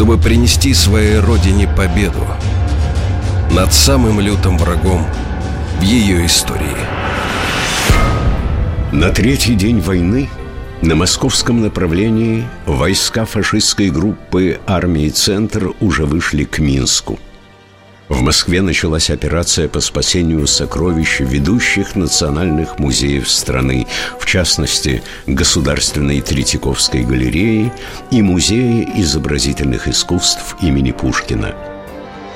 чтобы 0.00 0.16
принести 0.16 0.72
своей 0.72 1.18
родине 1.18 1.68
победу 1.76 2.26
над 3.50 3.70
самым 3.70 4.18
лютым 4.18 4.56
врагом 4.56 5.04
в 5.78 5.82
ее 5.82 6.24
истории. 6.24 6.78
На 8.92 9.10
третий 9.10 9.54
день 9.54 9.78
войны 9.78 10.30
на 10.80 10.94
московском 10.94 11.60
направлении 11.60 12.48
войска 12.64 13.26
фашистской 13.26 13.90
группы 13.90 14.58
армии 14.66 15.10
«Центр» 15.10 15.72
уже 15.80 16.06
вышли 16.06 16.44
к 16.44 16.60
Минску– 16.60 17.18
в 18.10 18.22
Москве 18.22 18.60
началась 18.60 19.08
операция 19.08 19.68
по 19.68 19.78
спасению 19.78 20.48
сокровищ 20.48 21.20
ведущих 21.20 21.94
национальных 21.94 22.80
музеев 22.80 23.30
страны, 23.30 23.86
в 24.18 24.26
частности, 24.26 25.02
Государственной 25.28 26.20
Третьяковской 26.20 27.04
галереи 27.04 27.72
и 28.10 28.20
Музея 28.20 28.84
изобразительных 28.96 29.86
искусств 29.86 30.56
имени 30.60 30.90
Пушкина. 30.90 31.54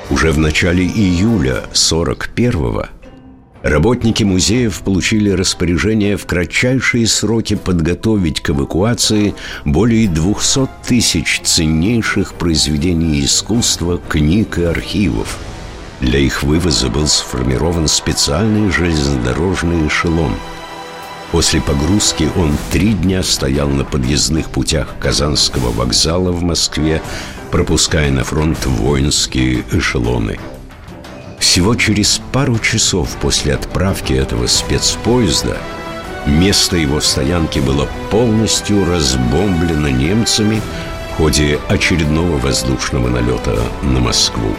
Уже 0.09 0.31
в 0.31 0.37
начале 0.37 0.85
июля 0.85 1.63
41-го 1.73 2.85
Работники 3.61 4.23
музеев 4.23 4.79
получили 4.79 5.31
распоряжение 5.31 6.15
в 6.15 6.25
кратчайшие 6.25 7.05
сроки 7.05 7.55
подготовить 7.55 8.39
к 8.39 8.51
эвакуации 8.51 9.35
более 9.65 10.07
200 10.07 10.69
тысяч 10.87 11.41
ценнейших 11.43 12.35
произведений 12.35 13.25
искусства, 13.25 13.99
книг 14.07 14.57
и 14.57 14.63
архивов– 14.63 15.37
для 16.01 16.19
их 16.19 16.43
вывоза 16.43 16.89
был 16.89 17.07
сформирован 17.07 17.87
специальный 17.87 18.71
железнодорожный 18.71 19.87
эшелон. 19.87 20.35
После 21.31 21.61
погрузки 21.61 22.29
он 22.35 22.57
три 22.71 22.93
дня 22.93 23.23
стоял 23.23 23.67
на 23.69 23.83
подъездных 23.83 24.49
путях 24.49 24.95
Казанского 24.99 25.71
вокзала 25.71 26.31
в 26.31 26.43
Москве, 26.43 27.01
пропуская 27.51 28.11
на 28.11 28.23
фронт 28.23 28.65
воинские 28.65 29.63
эшелоны. 29.71 30.39
Всего 31.39 31.75
через 31.75 32.21
пару 32.31 32.59
часов 32.59 33.09
после 33.21 33.53
отправки 33.53 34.13
этого 34.13 34.47
спецпоезда 34.47 35.57
место 36.25 36.75
его 36.77 36.99
стоянки 36.99 37.59
было 37.59 37.87
полностью 38.11 38.85
разбомблено 38.85 39.89
немцами 39.89 40.61
в 41.11 41.17
ходе 41.17 41.59
очередного 41.69 42.37
воздушного 42.37 43.09
налета 43.09 43.57
на 43.83 43.99
Москву. 43.99 44.55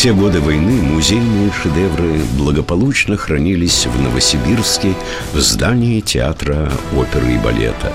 Все 0.00 0.14
годы 0.14 0.40
войны 0.40 0.80
музейные 0.80 1.52
шедевры 1.52 2.20
благополучно 2.38 3.18
хранились 3.18 3.84
в 3.84 4.00
Новосибирске 4.00 4.94
в 5.34 5.40
здании 5.40 6.00
театра 6.00 6.72
оперы 6.96 7.34
и 7.34 7.36
балета. 7.36 7.92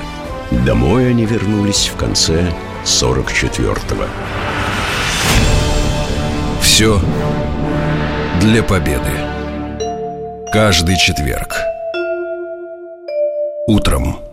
Домой 0.68 1.10
они 1.10 1.26
вернулись 1.26 1.88
в 1.92 1.98
конце 1.98 2.54
44-го. 2.84 4.06
Все 6.62 7.02
для 8.40 8.62
победы. 8.62 9.10
Каждый 10.54 10.98
четверг. 10.98 11.56
Утром. 13.66 14.25